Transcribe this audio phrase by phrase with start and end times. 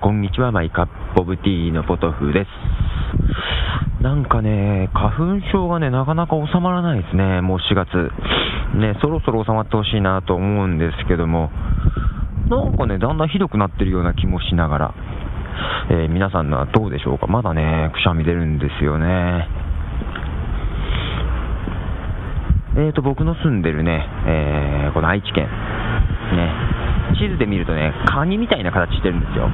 [0.00, 0.86] こんにちは、マイカッ
[1.16, 2.48] プオブティーのポトフです。
[4.00, 8.12] なんかね、花粉症がね、なかなか収まらないですね、もう4月。
[8.74, 11.50] ね、そろそろ収まってほしいなと思うんですけども、
[12.48, 14.94] なんかね、だんだんひどくなってるような気もしながら、
[15.90, 17.26] えー皆さんのはどうでしょうか？
[17.26, 19.48] まだね、くしゃみ出るんですよね。
[22.76, 26.52] えーと、僕の住んでるね、えーこの愛知県、ね、
[27.18, 29.50] 地図で見るとね、カニみたいな形してるんですよ。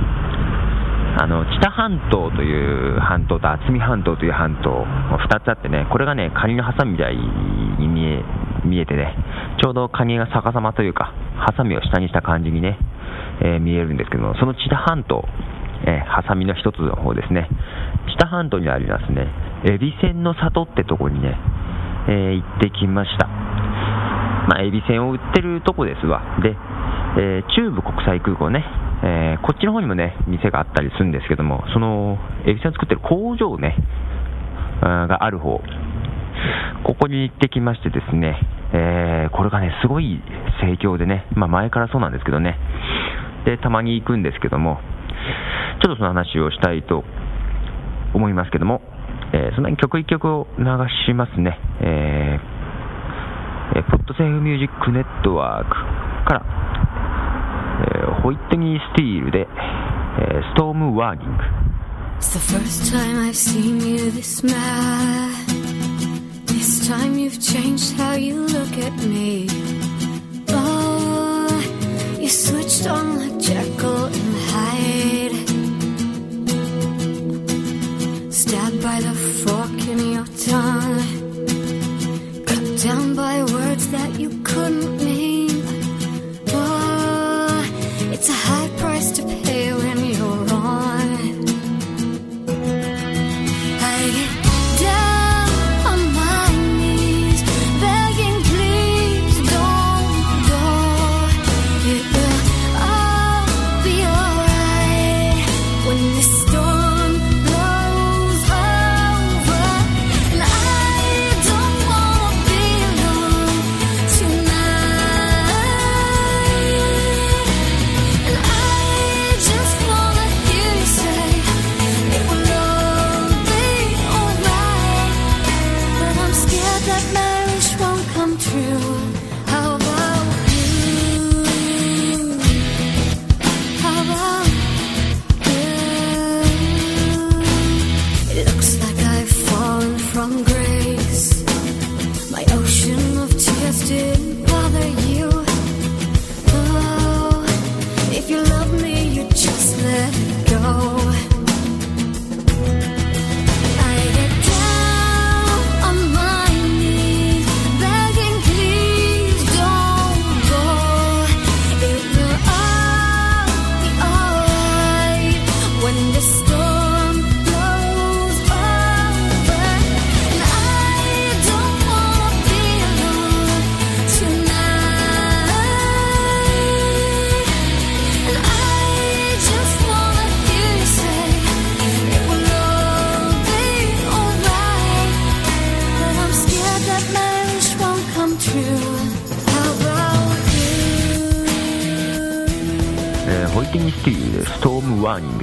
[1.17, 8.23] あの、知多半島という半島と渥美半島という半島、2つあってね、これがね、カニのハサミみたいに見え、
[8.65, 9.15] 見えてね、
[9.63, 12.79] ちょうどカニが逆さまというか、ハサミを下にした感じにね、
[13.43, 15.25] えー見えるんですけども、その知多半島、
[15.87, 17.49] えーハサミの一つの方ですね、
[18.11, 19.29] 知多半島にありますね、
[19.67, 21.39] エビ船の里ってとこにね、
[22.09, 23.29] えー行ってきました。
[24.49, 26.21] まあ、エビせんを売ってるとこですわ。
[26.43, 26.57] で、
[27.19, 28.65] えー中部国際空港ね、
[29.05, 33.77] えーこっちの方にもね、店があったりするんですけども、その、エビせん作ってる工場ね、
[34.81, 35.61] がある方、
[36.85, 38.41] ここに行ってきましてですね、
[38.73, 40.23] えーこれがね、すごい
[40.63, 42.57] 盛況でね、まあ前からそうなんですけどね、
[43.45, 44.81] で、たまに行くんですけども、
[45.83, 47.05] ちょっとその話をしたいと
[48.15, 48.81] 思いますけども、
[49.33, 50.65] えーそんなに曲一曲を流
[51.07, 51.59] しますね。
[51.81, 55.71] ええーポッドセーフミュージックネットワーク
[56.27, 56.43] から、
[57.81, 59.48] えーホイットニー・スティールで、
[60.20, 61.44] えーストーム・ワーニング。
[62.20, 65.32] It's the first time I've seen you this mad.
[66.48, 69.53] This time you've changed how you look at me.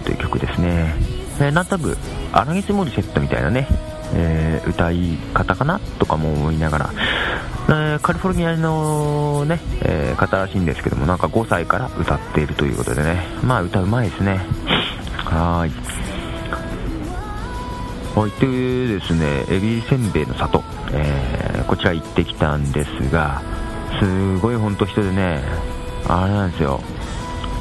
[0.01, 0.93] という曲ですね。
[1.39, 1.97] えーなんとなく、
[2.31, 3.67] アラギス・モリセットみたいなね、
[4.13, 6.89] えー歌い方かなとかも思いながら、
[7.69, 14.39] えーカリフォルニアのね、え方らしいんですけども、なんか5歳から歌っているということでね、まあ歌うまいですね。
[15.25, 15.71] はい。
[18.13, 23.41] はい、でですね、エビせんべいの里、えーこちら行ってきたんですが、
[23.99, 25.41] すごい本当人でね、
[26.07, 26.81] あれなんですよ、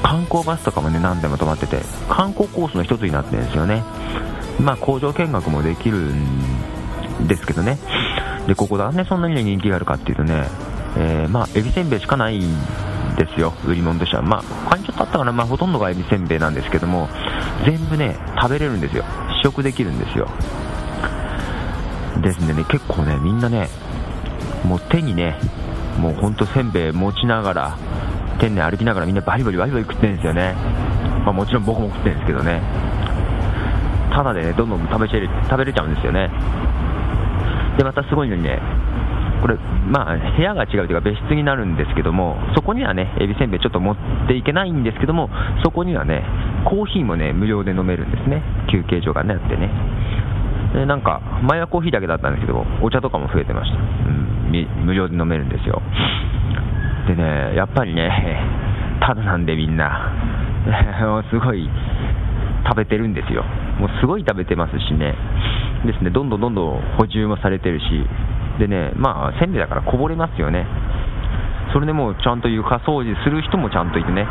[0.02, 3.82] 観光バスとかもね、何台も止まってて、観光コースの一つになってるんですよね。
[4.60, 7.78] まあ、工場見学もできるんですけどね。
[8.46, 10.44] で、ここなんでそんなにね人気があるかっていうとね、
[10.96, 12.40] えーまあ、エビせんべいしかないん
[13.16, 14.22] ですよ、売り物としては。
[14.22, 17.08] まあ、他にちょっとあったかな、まあ、ほとんどがエビせんべいなんですけども、
[17.64, 19.04] 全部ね、食べれるんですよ。
[19.40, 20.28] 試食できるんですよ。
[22.20, 23.68] ですね、結構ね、みんなね、
[24.64, 25.38] もう手にね、
[25.98, 27.76] もうほんとせんべい持ちながら、
[28.40, 30.54] 店内歩きながらみんなバリバリバリバリ食ってるんですよね。
[31.24, 32.62] まあもちろん僕も食ってるんですけどね。
[34.10, 36.30] ただでね、どんどん食べちゃ食べれちゃうんですよね。
[37.76, 38.58] で、またすごいのにね、
[39.40, 39.56] これ、
[39.88, 43.96] まあ、部屋が違うというか別室になるんですけども、そこにはね、エビせんべいちょっと持っ
[44.26, 45.30] ていけないんですけども、
[45.62, 46.24] そこにはね、
[46.64, 48.42] コーヒーもね、無料で飲めるんですね。
[48.70, 49.70] 休憩所がね、あってね。
[50.74, 53.78] で、なんか、前はコーヒーだけだったんですけど、お茶とかも増えてました。
[53.78, 55.80] うん、無料で飲めるんですよ。
[57.10, 58.08] でね、やっぱりね、
[59.00, 60.12] ただなんでみんな、
[61.30, 61.68] すごい
[62.64, 63.44] 食べてるんですよ。
[63.80, 65.14] もうすごい食べてますしね。
[65.84, 68.06] ですね、どんどんどんどん補充もされてるし、
[68.60, 70.66] でね、まあ、せんべいだからこぼれますよね。
[71.72, 74.26] それでもうちゃんと床掃除する人もちゃんといてね。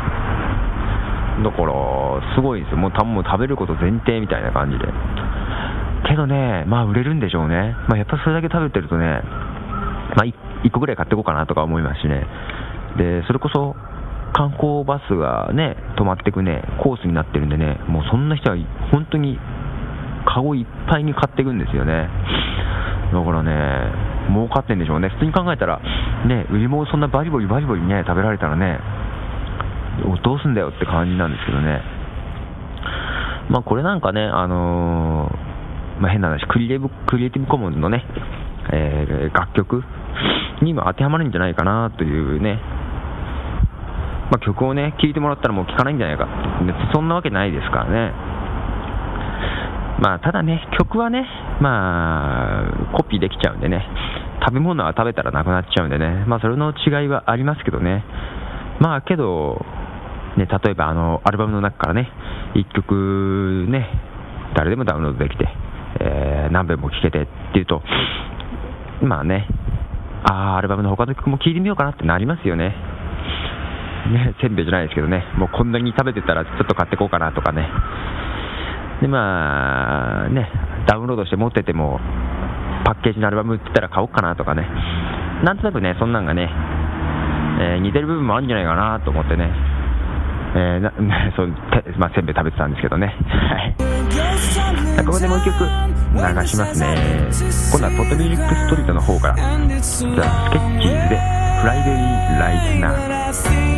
[1.42, 1.72] だから、
[2.34, 2.78] すごいですよ。
[2.78, 4.86] もうたもう食べること前提みたいな感じで。
[6.08, 7.76] けどね、まあ売れるんでしょうね。
[7.88, 9.22] まあやっぱそれだけ食べてるとね、
[10.16, 10.24] まあ
[10.64, 12.26] 1, 個ぐらい買っていこうかなとか思いますしね。
[12.96, 13.76] で、それこそ
[14.32, 18.56] 観光バスがね、止まってくね、コースになってるんでね、もうそんな人は
[18.90, 19.38] 本当に
[20.26, 22.08] カゴいっぱいに買っていくんですよね。
[23.12, 23.92] だからね、
[24.28, 25.08] 儲かってんでしょうね。
[25.08, 25.80] 普通に考えたら、
[26.26, 28.78] ね、売り物そんなバリバリバリバリね、食べられたらね、
[30.22, 31.82] どうすんだよって感じなんですけどね。
[33.50, 38.04] まあこれなんかね、あのーまあ、変な話クリエイブ、クリエイティブコモンズのね、
[38.72, 39.82] えー楽曲
[40.62, 42.60] にも当てはまるんじゃないかなというね、
[44.30, 46.26] まあ、曲をね、聴いてもらったらもう聴かないんじゃないか
[46.64, 48.12] 別にそんなわけないですからね。
[50.00, 51.26] まあ、ただね、曲はね、
[51.60, 53.86] まあ、コピーできちゃうんでね、
[54.46, 58.04] 食べ物は食べたらなくなっちゃうんでね、まあ、それの違いはありますけどね。
[58.80, 59.60] まあ、けど、
[60.36, 62.08] ね、例えばあの、アルバムの中からね、
[62.54, 63.88] 1曲ね、
[64.54, 65.48] 誰でもダウンロードできて、
[66.00, 67.82] えー何遍も聴けてっていうと、
[69.02, 69.46] まあね、
[70.24, 72.74] あー、アルバムの他の曲も聴いてみようかなってなりますよね。
[74.08, 77.68] ね、せんべいじゃないですけどね、もうこんなに食べてたらちょっと買ってこうかなとかね。
[79.00, 80.50] で、まあ、ね、
[80.86, 82.00] ダウンロードして持ってても、
[82.84, 84.66] パッケージのアルバム売ってたら買おうかなとかね。
[85.44, 86.50] なんとなくね、そんなんがね、
[87.60, 89.50] えー似てる部分もあるんじゃないかなと思ってね。
[90.54, 93.06] えーなね そうてまあ、せんべい食べてたんですけどね。
[93.06, 93.74] はい。
[95.04, 95.64] ここでもう一曲
[96.14, 96.96] 流しますね。
[97.72, 101.18] 今度はポッドミュージックストリートの方から、ザ・スケッチーズで、
[101.60, 103.69] フライデーライトナー。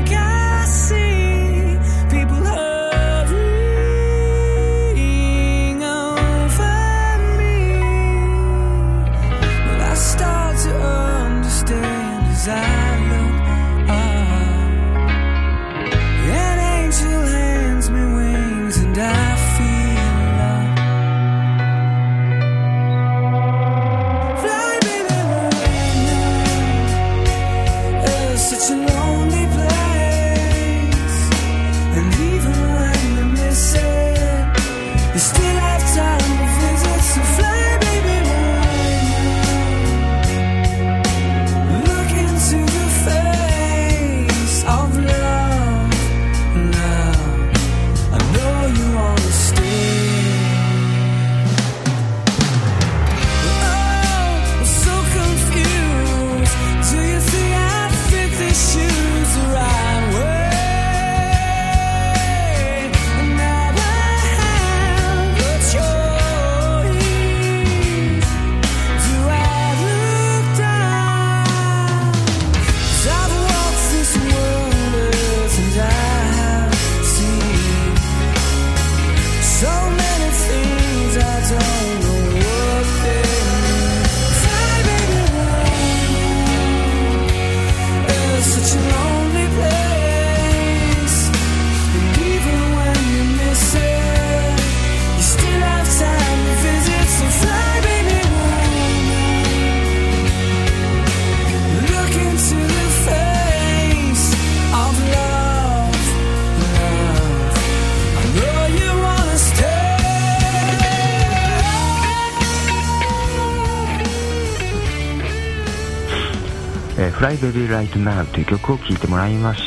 [117.23, 119.63] フライベビーライトナウという曲を聴いてもらいまし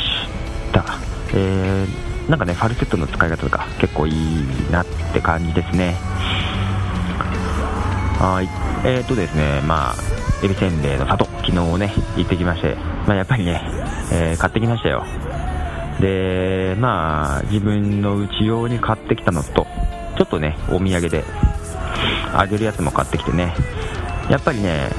[0.73, 0.83] た。
[1.33, 5.95] えー、なんかね、ファルセットの使い方とか結構いいなって感じですね。
[8.19, 8.49] はい。
[8.85, 9.95] えーとですね、まあ、
[10.43, 12.75] エビせんべいの里、昨日ね、行ってきまして、
[13.07, 13.61] まあやっぱりね、
[14.11, 15.05] えー買ってきましたよ。
[16.01, 19.65] で、まあ、自分の家用に買ってきたのと、
[20.17, 21.23] ちょっとね、お土産で、
[22.33, 23.55] あげるやつも買ってきてね、
[24.29, 24.89] やっぱりね、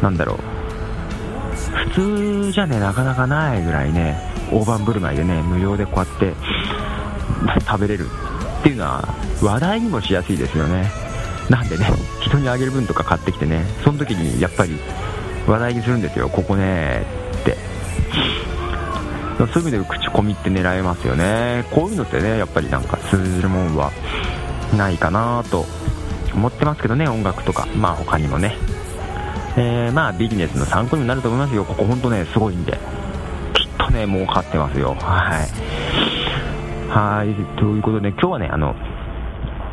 [0.00, 0.53] なんだろう、
[1.74, 4.18] 普通じゃね、なかなかないぐらいね、
[4.52, 6.32] 大盤振る舞いでね、無料でこうやって
[7.66, 8.06] 食べれる
[8.60, 10.90] っていうのは、話題にもしやすいですよね。
[11.50, 11.86] なんでね、
[12.20, 14.78] 人にあげる分とか買ってきてね、その時にやっぱり
[15.46, 17.04] 話題にするんですよ、ここね
[17.40, 17.74] って。
[19.38, 23.90] そういう意味で口コミって狙えますよねこういうのってねやっぱりなんか通じるもんは
[24.76, 25.66] ないかなと
[26.34, 28.56] 思ってますけどね音楽とかまあ他にもね
[29.56, 31.64] えーまあビジネスの参考になると思いますよ。
[31.64, 32.72] ここ本当ねすごいんで。
[32.72, 32.78] きっ
[33.78, 34.94] とね儲かってますよ。
[34.94, 36.90] はい。
[36.90, 37.34] はい。
[37.58, 38.74] ということで今日はねあの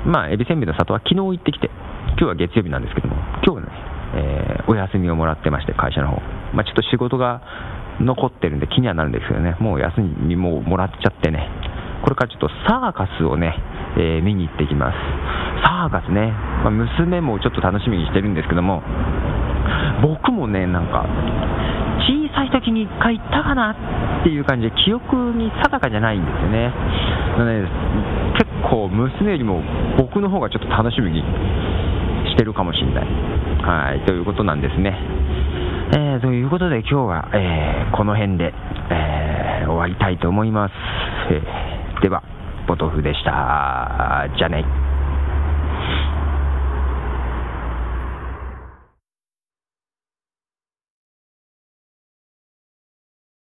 [0.05, 1.69] まあエビせんべいの里は昨日行ってきて
[2.17, 3.67] 今日は月曜日なんですけども今日はね、
[4.15, 6.21] えーお休みをもらってまして会社の方。
[6.53, 7.41] まあちょっと仕事が
[7.99, 9.57] 残ってるんで気にはなるんですけどね。
[9.59, 11.49] もう休みももらっちゃってね。
[12.03, 13.55] これからちょっとサーカスをね、
[13.97, 14.97] えー見に行ってきます。
[15.65, 16.31] サーカスね、
[16.63, 18.81] まあ娘もちょっと楽しみにしてるんですけども
[20.01, 21.05] 僕もねなんか
[22.01, 23.71] 小さい時に1回行ったかな
[24.21, 26.73] っていう感じで記憶に定かじゃないんですよね。
[27.37, 27.67] なので
[28.37, 29.61] 結構娘よりも
[29.97, 31.21] 僕の方がちょっと楽しみに
[32.29, 33.05] してるかもしれない。
[33.61, 34.97] はいということなんですね。
[35.93, 38.53] えーということで今日は、えーこの辺で、
[38.89, 40.71] えー終わりたいと思います、
[41.31, 42.23] えーでは
[42.67, 44.27] ポトフでした。
[44.37, 44.90] じゃあね。